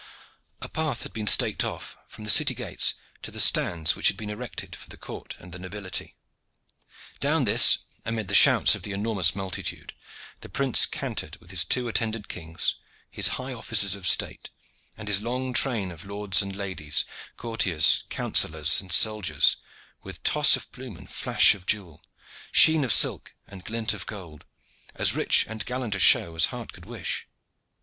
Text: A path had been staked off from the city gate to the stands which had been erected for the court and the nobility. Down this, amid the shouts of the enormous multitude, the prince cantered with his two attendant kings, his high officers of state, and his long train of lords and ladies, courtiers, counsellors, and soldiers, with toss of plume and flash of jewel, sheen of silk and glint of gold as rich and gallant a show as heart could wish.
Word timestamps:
A 0.63 0.67
path 0.67 1.03
had 1.03 1.13
been 1.13 1.27
staked 1.27 1.63
off 1.63 1.95
from 2.07 2.23
the 2.23 2.31
city 2.31 2.55
gate 2.55 2.95
to 3.21 3.29
the 3.29 3.39
stands 3.39 3.95
which 3.95 4.07
had 4.07 4.17
been 4.17 4.31
erected 4.31 4.75
for 4.75 4.89
the 4.89 4.97
court 4.97 5.35
and 5.37 5.51
the 5.53 5.59
nobility. 5.59 6.15
Down 7.19 7.45
this, 7.45 7.77
amid 8.03 8.27
the 8.27 8.33
shouts 8.33 8.73
of 8.73 8.81
the 8.81 8.93
enormous 8.93 9.35
multitude, 9.35 9.93
the 10.39 10.49
prince 10.49 10.87
cantered 10.87 11.35
with 11.37 11.51
his 11.51 11.63
two 11.63 11.87
attendant 11.87 12.29
kings, 12.29 12.77
his 13.11 13.27
high 13.37 13.53
officers 13.53 13.93
of 13.93 14.07
state, 14.07 14.49
and 14.97 15.07
his 15.07 15.21
long 15.21 15.53
train 15.53 15.91
of 15.91 16.03
lords 16.03 16.41
and 16.41 16.55
ladies, 16.55 17.05
courtiers, 17.37 18.03
counsellors, 18.09 18.81
and 18.81 18.91
soldiers, 18.91 19.57
with 20.01 20.23
toss 20.23 20.55
of 20.55 20.71
plume 20.71 20.97
and 20.97 21.11
flash 21.11 21.53
of 21.53 21.67
jewel, 21.67 22.01
sheen 22.51 22.83
of 22.83 22.91
silk 22.91 23.35
and 23.45 23.65
glint 23.65 23.93
of 23.93 24.07
gold 24.07 24.45
as 24.95 25.15
rich 25.15 25.45
and 25.47 25.63
gallant 25.67 25.93
a 25.93 25.99
show 25.99 26.35
as 26.35 26.45
heart 26.45 26.73
could 26.73 26.87
wish. 26.87 27.27